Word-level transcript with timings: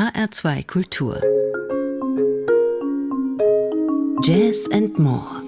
HR2 0.00 0.66
Kultur. 0.66 1.20
Jazz 4.24 4.66
and 4.72 4.98
More. 4.98 5.42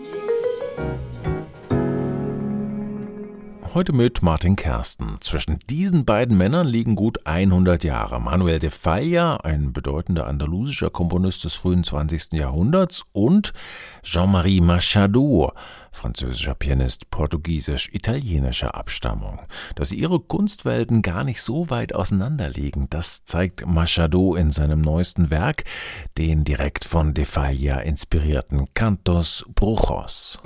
Heute 3.75 3.95
mit 3.95 4.21
Martin 4.21 4.55
Kersten. 4.55 5.17
Zwischen 5.21 5.58
diesen 5.71 6.05
beiden 6.05 6.37
Männern 6.37 6.67
liegen 6.67 6.95
gut 6.95 7.26
100 7.26 7.85
Jahre. 7.85 8.21
Manuel 8.21 8.59
de 8.59 8.69
Falla, 8.69 9.37
ein 9.37 9.73
bedeutender 9.73 10.27
andalusischer 10.27 10.91
Komponist 10.91 11.45
des 11.45 11.55
frühen 11.55 11.82
20. 11.82 12.35
Jahrhunderts, 12.35 13.03
und 13.13 13.55
Jean-Marie 14.03 14.61
Machado, 14.61 15.53
französischer 15.91 16.55
Pianist 16.55 17.09
portugiesisch-italienischer 17.09 18.75
Abstammung. 18.75 19.41
Dass 19.75 19.91
ihre 19.91 20.21
Kunstwelten 20.21 21.00
gar 21.00 21.25
nicht 21.25 21.41
so 21.41 21.71
weit 21.71 21.95
auseinander 21.95 22.50
liegen, 22.50 22.89
das 22.91 23.25
zeigt 23.25 23.64
Machado 23.67 24.35
in 24.35 24.50
seinem 24.50 24.82
neuesten 24.82 25.31
Werk, 25.31 25.64
den 26.18 26.45
direkt 26.45 26.85
von 26.85 27.14
de 27.14 27.25
Falla 27.25 27.81
inspirierten 27.81 28.68
Cantos 28.75 29.46
Brujos. 29.54 30.43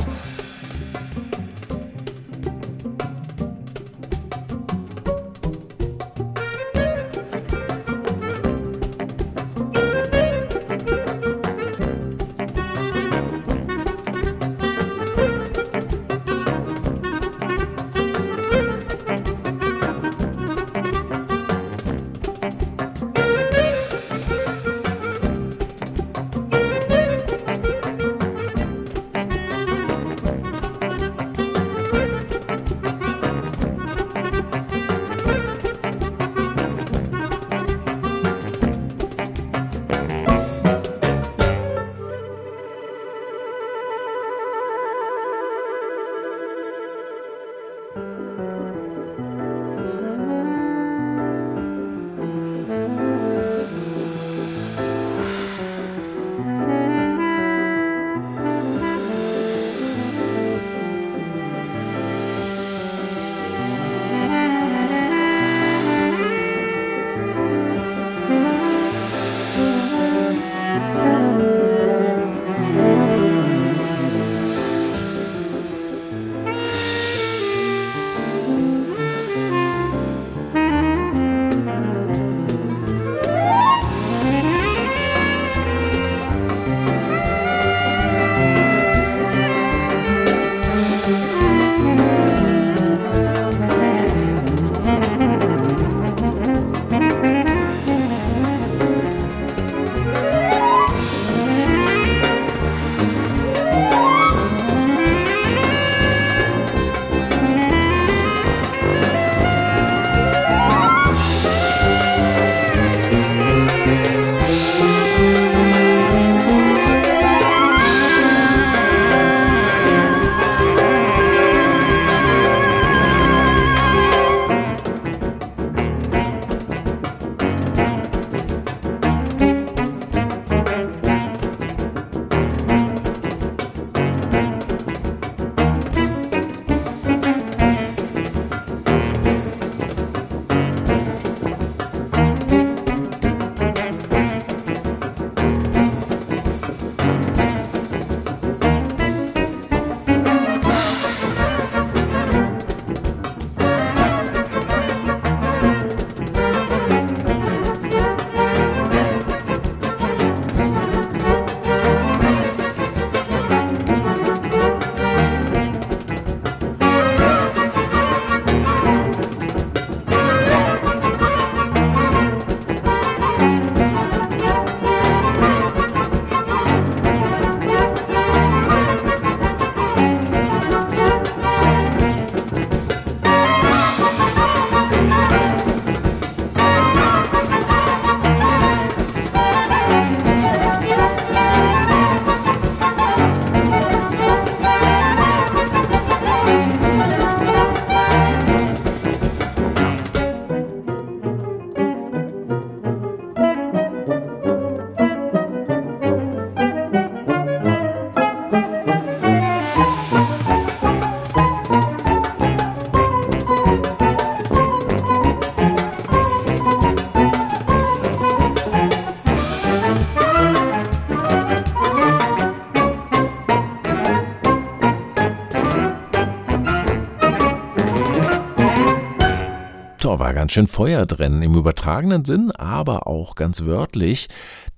Ganz 230.47 230.53
schön 230.53 230.69
Feuer 230.69 231.07
drin, 231.07 231.43
im 231.43 231.57
übertragenen 231.57 232.25
Sinn, 232.25 232.53
aber 232.53 233.09
auch 233.09 233.35
ganz 233.35 233.65
wörtlich, 233.65 234.29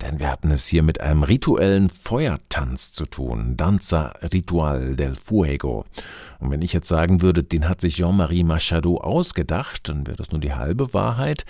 denn 0.01 0.19
wir 0.19 0.31
hatten 0.31 0.49
es 0.49 0.65
hier 0.65 0.81
mit 0.81 0.99
einem 0.99 1.21
rituellen 1.21 1.89
Feuertanz 1.89 2.91
zu 2.91 3.05
tun, 3.05 3.53
Danza 3.55 4.13
Ritual 4.33 4.95
del 4.95 5.13
Fuego. 5.13 5.85
Und 6.39 6.49
wenn 6.49 6.63
ich 6.63 6.73
jetzt 6.73 6.87
sagen 6.87 7.21
würde, 7.21 7.43
den 7.43 7.69
hat 7.69 7.81
sich 7.81 7.97
Jean-Marie 7.97 8.43
Machado 8.43 8.97
ausgedacht, 8.97 9.89
dann 9.89 10.07
wäre 10.07 10.17
das 10.17 10.31
nur 10.31 10.41
die 10.41 10.55
halbe 10.55 10.91
Wahrheit. 10.95 11.45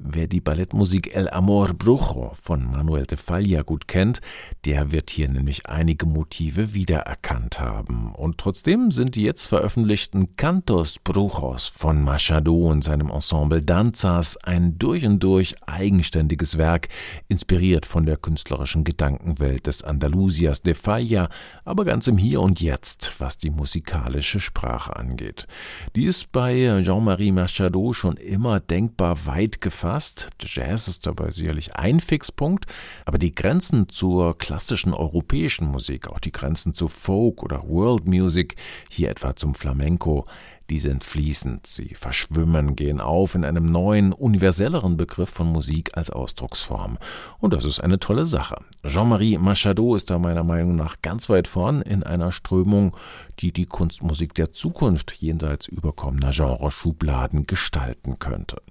Wer 0.00 0.28
die 0.28 0.40
Ballettmusik 0.40 1.12
El 1.12 1.28
Amor 1.28 1.74
Brujo 1.74 2.30
von 2.32 2.64
Manuel 2.70 3.04
de 3.04 3.18
Falla 3.18 3.62
gut 3.62 3.88
kennt, 3.88 4.20
der 4.64 4.92
wird 4.92 5.10
hier 5.10 5.28
nämlich 5.28 5.66
einige 5.66 6.06
Motive 6.06 6.72
wiedererkannt 6.72 7.58
haben. 7.58 8.12
Und 8.14 8.38
trotzdem 8.38 8.92
sind 8.92 9.16
die 9.16 9.24
jetzt 9.24 9.46
veröffentlichten 9.46 10.36
Cantos 10.36 11.00
Brujos 11.00 11.66
von 11.66 12.00
Machado 12.04 12.68
und 12.68 12.84
seinem 12.84 13.10
Ensemble 13.10 13.60
Danzas 13.60 14.36
ein 14.36 14.78
durch 14.78 15.04
und 15.04 15.18
durch 15.18 15.56
eigenständiges 15.66 16.58
Werk, 16.58 16.86
inspiriert 17.26 17.84
von 17.84 18.06
der 18.06 18.18
künstlerischen 18.18 18.84
Gedankenwelt 18.84 19.66
des 19.66 19.82
Andalusias 19.82 20.62
de 20.62 20.74
Falla, 20.74 21.28
aber 21.64 21.84
ganz 21.84 22.06
im 22.06 22.18
Hier 22.18 22.40
und 22.40 22.60
Jetzt, 22.60 23.16
was 23.18 23.36
die 23.36 23.50
musikalische 23.50 24.38
Sprache 24.38 24.94
angeht. 24.94 25.48
Die 25.96 26.04
ist 26.04 26.30
bei 26.30 26.82
Jean-Marie 26.84 27.32
Machado 27.32 27.92
schon 27.92 28.16
immer 28.16 28.60
denkbar 28.60 29.26
weit 29.26 29.60
gefasst. 29.88 30.28
Jazz 30.42 30.86
ist 30.86 31.06
dabei 31.06 31.30
sicherlich 31.30 31.74
ein 31.74 32.00
Fixpunkt, 32.00 32.66
aber 33.06 33.16
die 33.16 33.34
Grenzen 33.34 33.88
zur 33.88 34.36
klassischen 34.36 34.92
europäischen 34.92 35.66
Musik, 35.66 36.08
auch 36.08 36.18
die 36.18 36.32
Grenzen 36.32 36.74
zu 36.74 36.88
Folk 36.88 37.42
oder 37.42 37.66
World 37.66 38.06
Music, 38.06 38.56
hier 38.90 39.08
etwa 39.08 39.34
zum 39.34 39.54
Flamenco, 39.54 40.26
die 40.68 40.80
sind 40.80 41.02
fließend, 41.02 41.66
sie 41.66 41.94
verschwimmen, 41.94 42.76
gehen 42.76 43.00
auf 43.00 43.34
in 43.34 43.46
einem 43.46 43.72
neuen, 43.72 44.12
universelleren 44.12 44.98
Begriff 44.98 45.30
von 45.30 45.50
Musik 45.50 45.96
als 45.96 46.10
Ausdrucksform. 46.10 46.98
Und 47.38 47.54
das 47.54 47.64
ist 47.64 47.80
eine 47.80 47.98
tolle 47.98 48.26
Sache. 48.26 48.56
Jean-Marie 48.86 49.38
Machado 49.38 49.96
ist 49.96 50.10
da 50.10 50.18
meiner 50.18 50.44
Meinung 50.44 50.76
nach 50.76 51.00
ganz 51.00 51.30
weit 51.30 51.48
vorn 51.48 51.80
in 51.80 52.02
einer 52.02 52.32
Strömung, 52.32 52.94
die 53.40 53.52
die 53.52 53.66
Kunstmusik 53.66 54.34
der 54.34 54.52
Zukunft 54.52 55.12
jenseits 55.12 55.68
überkommener 55.68 56.32
Genreschubladen 56.32 57.46
gestalten 57.46 58.18
könnte. 58.18 58.62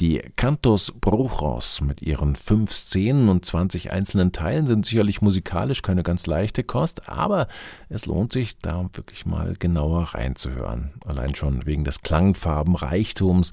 Die 0.00 0.20
Cantos 0.36 0.92
Brujos 0.92 1.80
mit 1.80 2.02
ihren 2.02 2.36
fünf 2.36 2.72
Szenen 2.72 3.28
und 3.28 3.44
20 3.44 3.90
einzelnen 3.90 4.32
Teilen 4.32 4.66
sind 4.66 4.86
sicherlich 4.86 5.22
musikalisch 5.22 5.82
keine 5.82 6.02
ganz 6.02 6.26
leichte 6.26 6.62
Kost, 6.62 7.08
aber 7.08 7.48
es 7.88 8.06
lohnt 8.06 8.30
sich, 8.30 8.58
da 8.58 8.88
wirklich 8.92 9.26
mal 9.26 9.54
genauer 9.58 10.14
reinzuhören. 10.14 10.92
Allein 11.04 11.34
schon 11.34 11.66
wegen 11.66 11.84
des 11.84 12.02
Klangfarbenreichtums, 12.02 13.52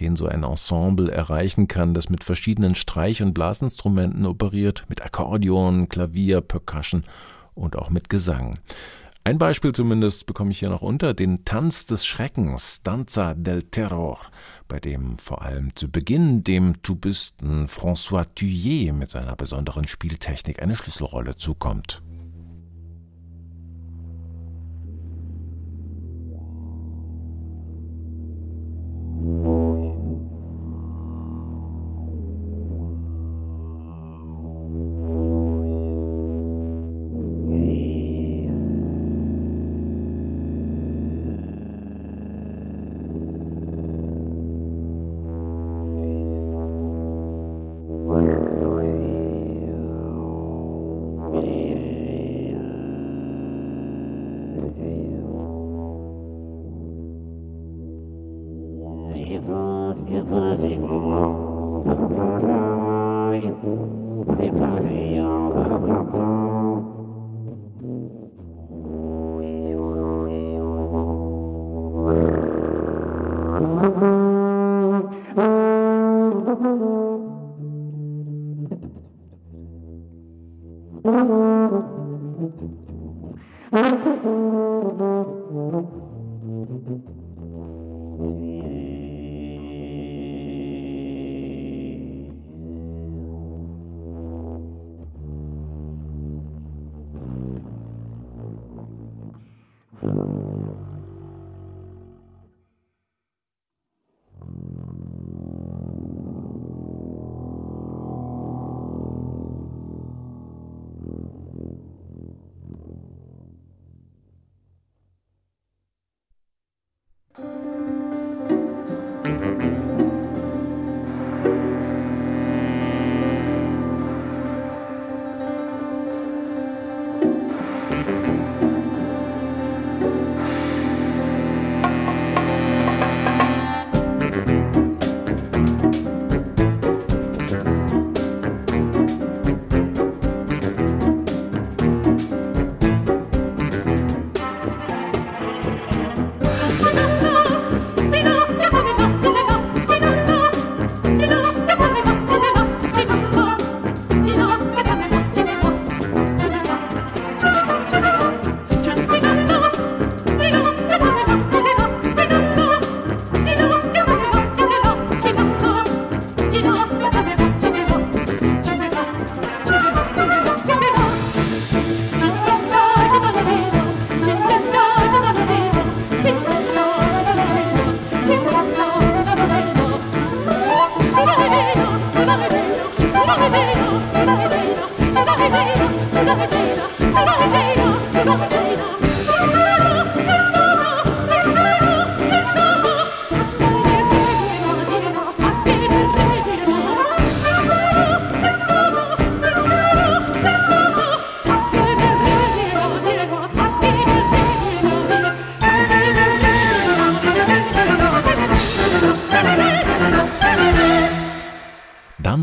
den 0.00 0.16
so 0.16 0.26
ein 0.26 0.44
Ensemble 0.44 1.10
erreichen 1.10 1.68
kann, 1.68 1.94
das 1.94 2.08
mit 2.08 2.24
verschiedenen 2.24 2.74
Streich- 2.74 3.22
und 3.22 3.34
Blasinstrumenten 3.34 4.24
operiert, 4.26 4.84
mit 4.88 5.02
Akkordeon, 5.02 5.88
Klavier, 5.88 6.40
Percussion 6.40 7.04
und 7.54 7.76
auch 7.76 7.90
mit 7.90 8.08
Gesang. 8.08 8.54
Ein 9.24 9.38
Beispiel 9.38 9.70
zumindest 9.70 10.26
bekomme 10.26 10.50
ich 10.50 10.58
hier 10.58 10.68
noch 10.68 10.82
unter, 10.82 11.14
den 11.14 11.44
Tanz 11.44 11.86
des 11.86 12.04
Schreckens, 12.04 12.82
Danza 12.82 13.34
del 13.34 13.62
Terror, 13.62 14.18
bei 14.66 14.80
dem 14.80 15.16
vor 15.18 15.42
allem 15.42 15.76
zu 15.76 15.88
Beginn 15.88 16.42
dem 16.42 16.82
Tubisten 16.82 17.68
François 17.68 18.26
Thuillier 18.34 18.92
mit 18.92 19.10
seiner 19.10 19.36
besonderen 19.36 19.86
Spieltechnik 19.86 20.60
eine 20.60 20.74
Schlüsselrolle 20.74 21.36
zukommt. 21.36 22.02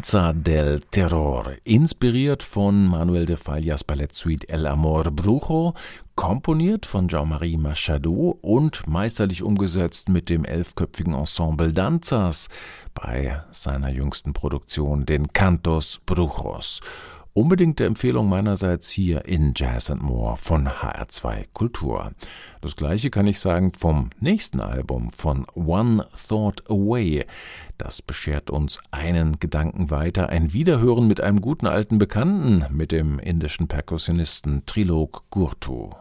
Danza 0.10 0.34
del 0.34 0.82
Terror, 0.90 1.54
inspiriert 1.66 2.42
von 2.42 2.88
Manuel 2.88 3.28
de 3.28 3.36
Fallas 3.36 3.84
Ballettsuite 3.84 4.50
El 4.50 4.66
Amor 4.66 5.12
Brujo, 5.12 5.76
komponiert 6.16 6.88
von 6.88 7.08
Jean-Marie 7.08 7.58
Machado 7.58 8.36
und 8.42 8.88
meisterlich 8.88 9.44
umgesetzt 9.44 10.10
mit 10.10 10.32
dem 10.32 10.46
elfköpfigen 10.46 11.14
Ensemble 11.14 11.74
Danzas 11.74 12.48
bei 12.96 13.44
seiner 13.52 13.92
jüngsten 13.92 14.34
Produktion, 14.34 15.06
den 15.06 15.32
Cantos 15.32 16.00
Brujos. 16.04 16.82
Unbedingte 17.34 17.86
Empfehlung 17.86 18.28
meinerseits 18.28 18.90
hier 18.90 19.26
in 19.26 19.54
Jazz 19.56 19.92
and 19.92 20.02
More 20.02 20.36
von 20.36 20.68
HR2 20.68 21.46
Kultur. 21.54 22.12
Das 22.60 22.76
gleiche 22.76 23.12
kann 23.12 23.28
ich 23.28 23.40
sagen 23.40 23.72
vom 23.72 24.10
nächsten 24.20 24.60
Album 24.60 25.12
von 25.12 25.46
One 25.54 26.06
Thought 26.28 26.70
Away. 26.70 27.26
Das 27.78 28.02
beschert 28.02 28.50
uns 28.50 28.82
einen 28.92 29.40
Gedanken 29.40 29.92
weiter, 29.92 30.30
ein 30.30 30.54
Wiederhören 30.54 31.08
mit 31.08 31.22
einem 31.22 31.40
guten 31.40 31.68
alten 31.68 32.00
Bekannten, 32.00 32.66
mit 32.76 32.92
dem 32.92 33.20
indischen 33.20 33.68
Perkussionisten 33.68 34.66
Trilok 34.66 35.24
Gurtu. 35.30 35.92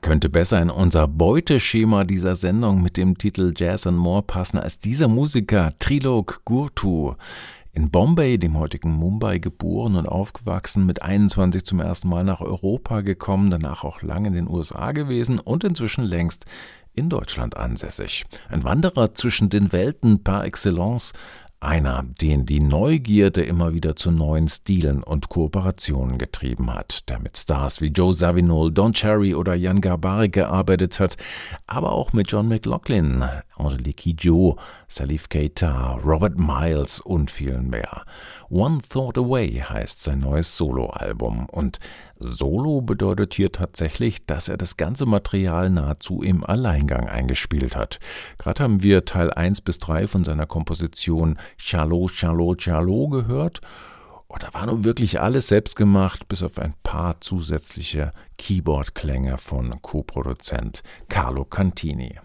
Könnte 0.00 0.28
besser 0.28 0.60
in 0.60 0.70
unser 0.70 1.08
Beuteschema 1.08 2.04
dieser 2.04 2.34
Sendung 2.36 2.82
mit 2.82 2.96
dem 2.96 3.18
Titel 3.18 3.52
Jazz 3.56 3.86
and 3.86 3.98
More 3.98 4.22
passen 4.22 4.58
als 4.58 4.78
dieser 4.78 5.08
Musiker 5.08 5.70
Trilok 5.78 6.42
Gurtu. 6.44 7.14
In 7.72 7.90
Bombay, 7.90 8.38
dem 8.38 8.58
heutigen 8.58 8.90
Mumbai, 8.90 9.38
geboren 9.38 9.96
und 9.96 10.08
aufgewachsen, 10.08 10.86
mit 10.86 11.02
21 11.02 11.64
zum 11.64 11.80
ersten 11.80 12.08
Mal 12.08 12.24
nach 12.24 12.40
Europa 12.40 13.02
gekommen, 13.02 13.50
danach 13.50 13.84
auch 13.84 14.02
lange 14.02 14.28
in 14.28 14.34
den 14.34 14.48
USA 14.48 14.92
gewesen 14.92 15.38
und 15.38 15.64
inzwischen 15.64 16.04
längst 16.04 16.44
in 16.94 17.08
Deutschland 17.08 17.56
ansässig. 17.56 18.26
Ein 18.48 18.64
Wanderer 18.64 19.14
zwischen 19.14 19.48
den 19.48 19.72
Welten 19.72 20.24
par 20.24 20.44
excellence, 20.44 21.12
einer, 21.60 22.04
den 22.20 22.46
die 22.46 22.60
Neugierde 22.60 23.42
immer 23.42 23.74
wieder 23.74 23.96
zu 23.96 24.10
neuen 24.10 24.48
Stilen 24.48 25.02
und 25.02 25.28
Kooperationen 25.28 26.18
getrieben 26.18 26.72
hat, 26.72 27.08
der 27.08 27.18
mit 27.18 27.36
Stars 27.36 27.80
wie 27.80 27.88
Joe 27.88 28.14
Zawinul, 28.14 28.72
Don 28.72 28.92
Cherry 28.92 29.34
oder 29.34 29.54
Jan 29.54 29.80
Garbari 29.80 30.28
gearbeitet 30.28 31.00
hat, 31.00 31.16
aber 31.66 31.92
auch 31.92 32.12
mit 32.12 32.30
John 32.30 32.48
McLaughlin, 32.48 33.24
Angelique 33.56 33.96
Kidjo, 33.98 34.56
Salif 34.86 35.28
Keita, 35.28 35.98
Robert 36.04 36.38
Miles 36.38 37.00
und 37.00 37.30
vielen 37.30 37.68
mehr. 37.68 38.04
One 38.48 38.78
Thought 38.88 39.18
Away 39.18 39.60
heißt 39.68 40.02
sein 40.02 40.20
neues 40.20 40.56
Soloalbum 40.56 41.46
und 41.46 41.78
Solo 42.20 42.80
bedeutet 42.80 43.34
hier 43.34 43.52
tatsächlich, 43.52 44.26
dass 44.26 44.48
er 44.48 44.56
das 44.56 44.76
ganze 44.76 45.06
Material 45.06 45.70
nahezu 45.70 46.20
im 46.20 46.44
Alleingang 46.44 47.08
eingespielt 47.08 47.76
hat. 47.76 48.00
Gerade 48.38 48.64
haben 48.64 48.82
wir 48.82 49.04
Teil 49.04 49.30
1 49.32 49.60
bis 49.60 49.78
3 49.78 50.08
von 50.08 50.24
seiner 50.24 50.46
Komposition 50.46 51.38
Charlot, 51.56 52.10
Charlot, 52.10 52.62
Charlot 52.62 53.10
gehört. 53.10 53.60
Und 54.26 54.42
da 54.42 54.52
war 54.52 54.66
nun 54.66 54.84
wirklich 54.84 55.20
alles 55.20 55.46
selbst 55.46 55.76
gemacht, 55.76 56.28
bis 56.28 56.42
auf 56.42 56.58
ein 56.58 56.74
paar 56.82 57.20
zusätzliche 57.20 58.12
Keyboard-Klänge 58.36 59.38
von 59.38 59.80
Co-Produzent 59.80 60.82
Carlo 61.08 61.44
Cantini. 61.44 62.18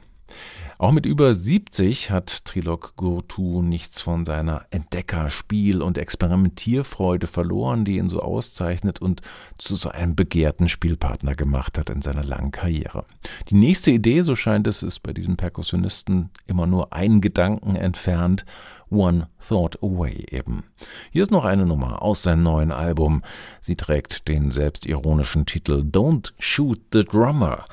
Auch 0.78 0.92
mit 0.92 1.06
über 1.06 1.34
70 1.34 2.12
hat 2.12 2.46
Trilok 2.46 2.96
Gurtu 2.96 3.62
nichts 3.62 4.02
von 4.02 4.26
seiner 4.26 4.66
Entdecker-, 4.72 5.30
Spiel- 5.30 5.82
und 5.82 5.98
Experimentierfreude 5.98 7.28
verloren, 7.28 7.86
die 7.86 7.98
ihn 7.98 8.10
so 8.10 8.22
auszeichnet 8.22 9.02
und 9.02 9.22
zu 9.58 9.76
so 9.76 9.90
einem 9.90 10.16
begehrten 10.16 10.68
Spielpartner 10.68 11.36
gemacht 11.36 11.78
hat 11.78 11.90
in 11.90 12.02
seiner 12.02 12.24
langen 12.24 12.52
Karriere. 12.52 13.06
Die 13.50 13.56
nächste 13.56 13.92
Idee, 13.92 14.22
so 14.22 14.36
scheint 14.36 14.68
es, 14.68 14.84
ist 14.84 15.02
bei 15.02 15.14
diesem 15.14 15.38
Perkussionisten 15.38 16.30
immer 16.48 16.68
nur 16.68 16.94
einen 16.94 17.22
Gedanken 17.22 17.76
entfernt. 17.76 18.46
One 18.90 19.28
Thought 19.40 19.82
Away 19.82 20.26
eben. 20.30 20.64
Hier 21.12 21.24
ist 21.24 21.32
noch 21.32 21.46
eine 21.46 21.66
Nummer 21.66 22.04
aus 22.04 22.24
seinem 22.24 22.44
neuen 22.44 22.72
Album. 22.72 23.24
Sie 23.60 23.76
trägt 23.76 24.28
den 24.28 24.52
selbstironischen 24.52 25.46
Titel 25.46 25.84
Don't 25.84 26.32
Shoot 26.38 26.80
the 26.94 27.04
Drummer. 27.04 27.66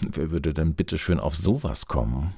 Wer 0.00 0.30
würde 0.30 0.52
denn 0.52 0.74
bitte 0.74 0.98
schön 0.98 1.20
auf 1.20 1.34
sowas 1.34 1.86
kommen? 1.86 2.34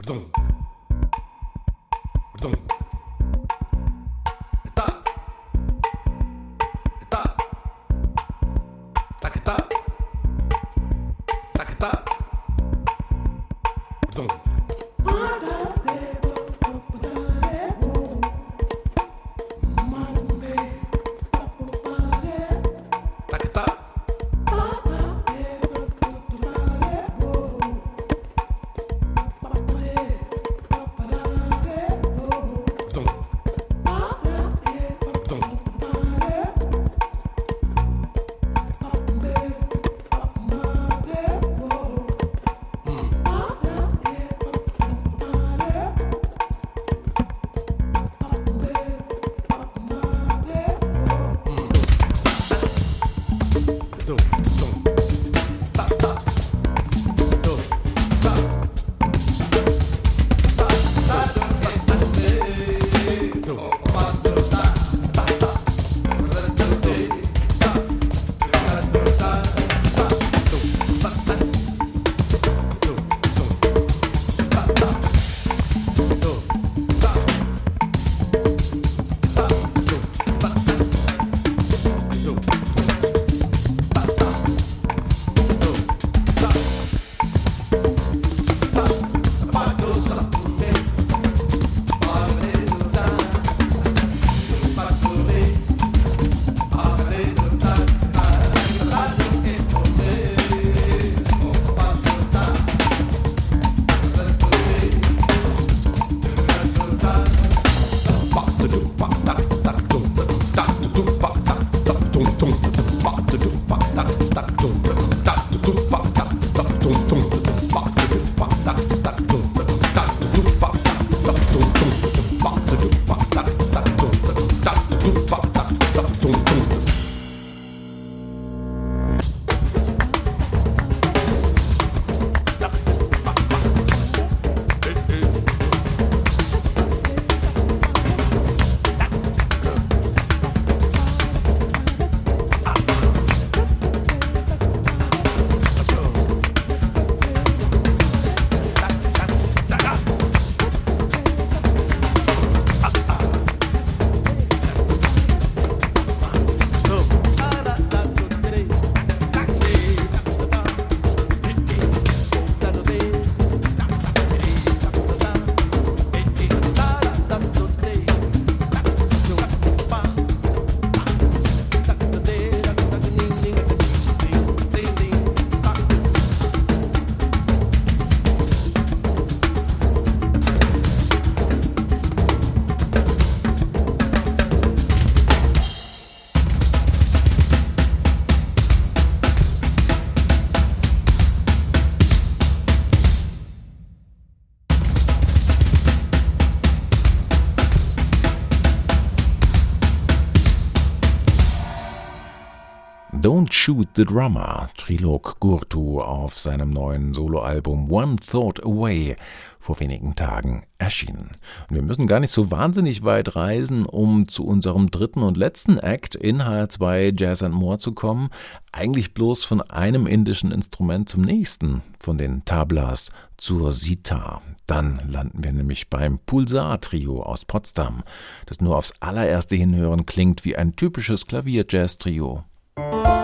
Don't 203.20 203.52
Shoot 203.52 203.88
the 203.96 204.06
Drummer, 204.06 204.70
Trilog 204.78 205.38
Gurtu 205.40 206.00
auf 206.00 206.38
seinem 206.38 206.70
neuen 206.70 207.12
Soloalbum 207.12 207.92
One 207.92 208.16
Thought 208.16 208.64
Away 208.64 209.14
vor 209.58 209.78
wenigen 209.78 210.16
Tagen 210.16 210.62
erschienen. 210.78 211.32
Und 211.68 211.76
wir 211.76 211.82
müssen 211.82 212.06
gar 212.06 212.20
nicht 212.20 212.30
so 212.30 212.50
wahnsinnig 212.50 213.04
weit 213.04 213.36
reisen, 213.36 213.84
um 213.84 214.26
zu 214.26 214.46
unserem 214.46 214.90
dritten 214.90 215.22
und 215.22 215.36
letzten 215.36 215.76
Act 215.76 216.16
in 216.16 216.40
HR2 216.40 217.12
Jazz 217.14 217.42
and 217.42 217.54
More 217.54 217.76
zu 217.76 217.92
kommen. 217.92 218.30
Eigentlich 218.72 219.12
bloß 219.12 219.44
von 219.44 219.60
einem 219.60 220.06
indischen 220.06 220.50
Instrument 220.50 221.10
zum 221.10 221.20
nächsten, 221.20 221.82
von 221.98 222.16
den 222.16 222.46
Tablas 222.46 223.10
zur 223.36 223.72
Sitar. 223.72 224.40
Dann 224.66 224.98
landen 225.06 225.44
wir 225.44 225.52
nämlich 225.52 225.90
beim 225.90 226.20
Pulsar-Trio 226.20 227.22
aus 227.22 227.44
Potsdam, 227.44 228.02
das 228.46 228.62
nur 228.62 228.78
aufs 228.78 228.94
allererste 229.00 229.56
Hinhören 229.56 230.06
klingt 230.06 230.46
wie 230.46 230.56
ein 230.56 230.74
typisches 230.74 231.26
Klavier-Jazz-Trio. 231.26 232.44
Thank 232.76 233.06
you. 233.06 233.19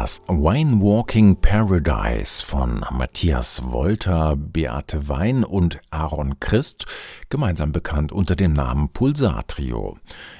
Das 0.00 0.22
Wine 0.28 0.80
Walking 0.80 1.36
Paradise 1.36 2.42
von 2.42 2.82
Matthias 2.90 3.60
Wolter, 3.70 4.34
Beate 4.34 5.10
Wein 5.10 5.44
und 5.44 5.78
Aaron 5.90 6.40
Christ, 6.40 6.86
gemeinsam 7.28 7.70
bekannt 7.70 8.10
unter 8.10 8.34
dem 8.34 8.54
Namen 8.54 8.88
Pulsar 8.88 9.46
Trio. 9.46 9.98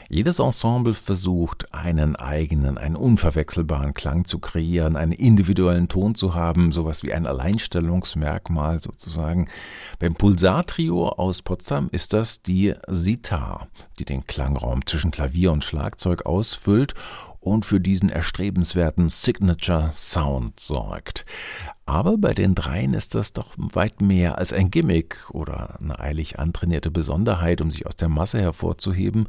Jedes 0.09 0.39
Ensemble 0.39 0.95
versucht, 0.95 1.75
einen 1.75 2.17
eigenen, 2.17 2.79
einen 2.79 2.97
unverwechselbaren 2.97 3.93
Klang 3.93 4.25
zu 4.25 4.39
kreieren, 4.39 4.97
einen 4.97 5.13
individuellen 5.13 5.89
Ton 5.89 6.15
zu 6.15 6.35
haben, 6.35 6.73
sowas 6.73 7.03
wie 7.03 7.13
ein 7.13 7.27
Alleinstellungsmerkmal 7.27 8.81
sozusagen. 8.81 9.49
Beim 9.99 10.15
Pulsar 10.15 10.65
Trio 10.65 11.11
aus 11.11 11.43
Potsdam 11.43 11.91
ist 11.93 12.15
das 12.15 12.41
die 12.41 12.75
Sitar, 12.89 13.69
die 13.99 14.07
den 14.07 14.27
Klangraum 14.27 14.87
zwischen 14.87 15.11
Klavier 15.11 15.53
und 15.53 15.65
Schlagzeug 15.65 16.25
ausfüllt 16.25 16.95
und 17.41 17.65
für 17.65 17.81
diesen 17.81 18.11
erstrebenswerten 18.11 19.09
Signature 19.09 19.91
Sound 19.95 20.61
sorgt. 20.61 21.25
Aber 21.91 22.19
bei 22.19 22.35
den 22.35 22.55
dreien 22.55 22.95
ist 22.95 23.17
das 23.17 23.33
doch 23.33 23.49
weit 23.57 24.01
mehr 24.01 24.39
als 24.39 24.53
ein 24.53 24.71
Gimmick 24.71 25.29
oder 25.33 25.77
eine 25.81 25.99
eilig 25.99 26.39
antrainierte 26.39 26.93
Besonderheit, 26.93 27.61
um 27.61 27.73
sich 27.73 27.85
aus 27.85 27.97
der 27.97 28.09
Masse 28.09 28.41
hervorzuheben. 28.41 29.27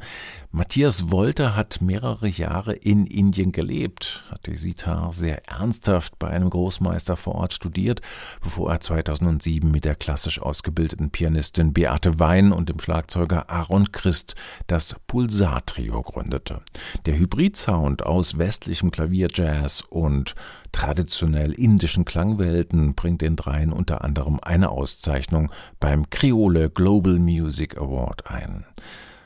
Matthias 0.52 1.10
Wolter 1.10 1.56
hat 1.56 1.80
mehrere 1.82 2.28
Jahre 2.28 2.74
in 2.74 3.08
Indien 3.08 3.50
gelebt, 3.50 4.22
hat 4.30 4.46
die 4.46 4.56
Sitar 4.56 5.12
sehr 5.12 5.48
ernsthaft 5.48 6.20
bei 6.20 6.28
einem 6.28 6.50
Großmeister 6.50 7.16
vor 7.16 7.34
Ort 7.34 7.52
studiert, 7.52 8.00
bevor 8.40 8.70
er 8.70 8.78
2007 8.78 9.68
mit 9.68 9.84
der 9.84 9.96
klassisch 9.96 10.40
ausgebildeten 10.40 11.10
Pianistin 11.10 11.72
Beate 11.72 12.20
Wein 12.20 12.52
und 12.52 12.68
dem 12.68 12.78
Schlagzeuger 12.78 13.50
Aaron 13.50 13.90
Christ 13.90 14.36
das 14.68 14.94
Pulsar-Trio 15.08 16.00
gründete. 16.02 16.62
Der 17.06 17.18
Hybrid-Sound 17.18 18.06
aus 18.06 18.38
westlichem 18.38 18.92
Klavierjazz 18.92 19.82
und 19.90 20.36
traditionell 20.72 21.52
indischen 21.52 22.04
Klangwelten 22.04 22.94
bringt 22.94 23.20
den 23.20 23.36
dreien 23.36 23.72
unter 23.72 24.02
anderem 24.02 24.40
eine 24.42 24.70
Auszeichnung 24.70 25.52
beim 25.78 26.10
Creole 26.10 26.70
Global 26.70 27.18
Music 27.18 27.78
Award 27.78 28.26
ein. 28.26 28.64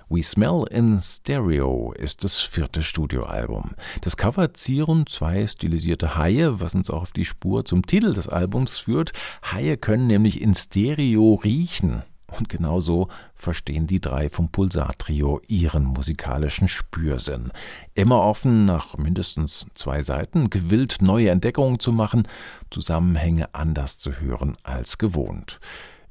We 0.09 0.23
Smell 0.23 0.65
in 0.71 1.01
Stereo 1.03 1.93
ist 1.93 2.23
das 2.23 2.41
vierte 2.41 2.85
Studioalbum. 2.85 3.73
Das 4.03 4.17
Cover 4.17 4.55
zieren 4.55 5.05
zwei 5.09 5.49
stilisierte 5.49 6.17
Haie, 6.17 6.61
was 6.61 6.77
uns 6.77 6.91
auch 6.91 7.03
auf 7.03 7.13
die 7.13 7.25
Spur 7.25 7.65
zum 7.65 7.85
Titel 7.85 8.13
des 8.13 8.29
Albums 8.29 8.79
führt. 8.79 9.13
Haie 9.43 9.77
können 9.77 10.07
nämlich 10.07 10.41
in 10.41 10.55
Stereo 10.55 11.35
riechen. 11.35 12.05
Und 12.27 12.49
genauso 12.49 13.09
verstehen 13.35 13.87
die 13.87 14.01
drei 14.01 14.29
vom 14.29 14.49
Pulsar-Trio 14.49 15.41
ihren 15.47 15.85
musikalischen 15.85 16.67
Spürsinn. 16.67 17.53
Immer 17.95 18.21
offen, 18.21 18.65
nach 18.65 18.97
mindestens 18.97 19.67
zwei 19.75 20.03
Seiten, 20.03 20.51
gewillt, 20.51 20.99
neue 21.01 21.31
Entdeckungen 21.31 21.79
zu 21.79 21.93
machen, 21.93 22.27
Zusammenhänge 22.71 23.55
anders 23.55 23.99
zu 23.99 24.21
hören 24.21 24.57
als 24.65 24.99
gewohnt. 24.99 25.61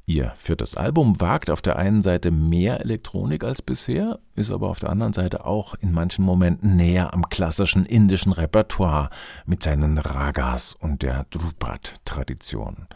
Ihr 0.08 0.34
viertes 0.36 0.78
Album 0.78 1.20
wagt 1.20 1.50
auf 1.50 1.64
der 1.64 1.78
einen 1.78 2.04
Seite 2.04 2.30
mehr 2.30 2.80
Elektronik 2.80 3.44
als 3.44 3.64
bisher, 3.64 4.20
ist 4.36 4.52
aber 4.52 4.70
auf 4.70 4.80
der 4.80 4.92
anderen 4.92 5.14
Seite 5.14 5.46
auch 5.46 5.74
in 5.74 5.92
manchen 5.92 6.24
Momenten 6.24 6.76
näher 6.76 7.12
am 7.14 7.28
klassischen 7.28 7.86
indischen 7.86 8.32
Repertoire 8.32 9.10
mit 9.48 9.64
seinen 9.64 9.98
Ragas 9.98 10.74
und 10.74 11.02
der 11.02 11.26
Drupad-Tradition. 11.32 12.88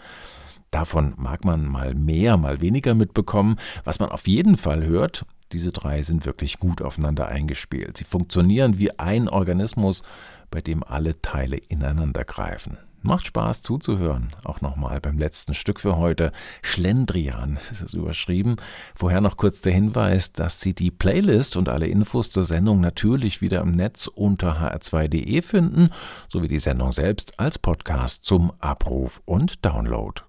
Davon 0.71 1.13
mag 1.17 1.45
man 1.45 1.65
mal 1.65 1.95
mehr, 1.95 2.37
mal 2.37 2.61
weniger 2.61 2.93
mitbekommen. 2.95 3.57
Was 3.83 3.99
man 3.99 4.09
auf 4.09 4.27
jeden 4.27 4.57
Fall 4.57 4.85
hört, 4.85 5.25
diese 5.51 5.71
drei 5.71 6.03
sind 6.03 6.25
wirklich 6.25 6.59
gut 6.59 6.81
aufeinander 6.81 7.27
eingespielt. 7.27 7.97
Sie 7.97 8.03
funktionieren 8.03 8.77
wie 8.77 8.97
ein 8.99 9.27
Organismus, 9.27 10.03
bei 10.51 10.61
dem 10.61 10.83
alle 10.83 11.21
Teile 11.21 11.57
ineinander 11.57 12.23
greifen. 12.23 12.77
Macht 13.01 13.27
Spaß 13.27 13.61
zuzuhören. 13.61 14.35
Auch 14.43 14.59
nochmal 14.59 14.99
beim 14.99 15.17
letzten 15.17 15.53
Stück 15.53 15.79
für 15.79 15.95
heute. 15.95 16.33
Schlendrian 16.61 17.55
ist 17.71 17.81
es 17.81 17.93
überschrieben. 17.93 18.57
Vorher 18.93 19.21
noch 19.21 19.37
kurz 19.37 19.61
der 19.61 19.73
Hinweis, 19.73 20.33
dass 20.33 20.59
Sie 20.59 20.73
die 20.73 20.91
Playlist 20.91 21.55
und 21.55 21.69
alle 21.69 21.87
Infos 21.87 22.29
zur 22.29 22.43
Sendung 22.43 22.81
natürlich 22.81 23.41
wieder 23.41 23.61
im 23.61 23.71
Netz 23.71 24.07
unter 24.07 24.59
hr2.de 24.59 25.41
finden, 25.41 25.89
sowie 26.27 26.49
die 26.49 26.59
Sendung 26.59 26.91
selbst 26.91 27.39
als 27.39 27.57
Podcast 27.57 28.25
zum 28.25 28.51
Abruf 28.59 29.21
und 29.25 29.65
Download. 29.65 30.21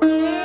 Yeah. 0.00 0.37